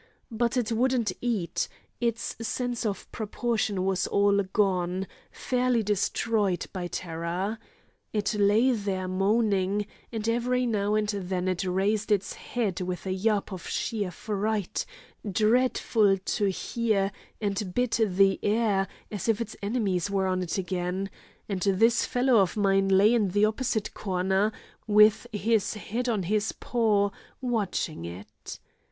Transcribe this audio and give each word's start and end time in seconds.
But 0.31 0.57
it 0.57 0.71
wouldn't 0.71 1.11
eat—its 1.21 2.35
sense 2.41 2.87
of 2.87 3.11
proportion 3.11 3.85
was 3.85 4.07
all 4.07 4.41
gone, 4.41 5.05
fairly 5.31 5.83
destroyed 5.83 6.65
by 6.73 6.87
terror. 6.87 7.59
It 8.11 8.33
lay 8.33 8.71
there 8.71 9.07
moaning, 9.07 9.85
and 10.11 10.27
every 10.27 10.65
now 10.65 10.95
and 10.95 11.07
then 11.09 11.47
it 11.47 11.63
raised 11.65 12.11
its 12.11 12.33
head 12.33 12.81
with 12.81 13.05
a 13.05 13.11
'yap' 13.13 13.53
of 13.53 13.69
sheer 13.69 14.09
fright, 14.09 14.87
dreadful 15.31 16.17
to 16.17 16.49
hear, 16.49 17.11
and 17.39 17.71
bit 17.75 17.99
the 18.03 18.39
air, 18.41 18.87
as 19.11 19.29
if 19.29 19.39
its 19.39 19.55
enemies 19.61 20.09
were 20.09 20.25
on 20.25 20.41
it 20.41 20.57
again; 20.57 21.11
and 21.47 21.61
this 21.61 22.07
fellow 22.07 22.37
of 22.37 22.57
mine 22.57 22.87
lay 22.89 23.13
in 23.13 23.27
the 23.27 23.45
opposite 23.45 23.93
corner, 23.93 24.51
with 24.87 25.27
his 25.31 25.75
head 25.75 26.09
on 26.09 26.23
his 26.23 26.53
paw, 26.53 27.11
watching 27.39 28.03
it. 28.03 28.59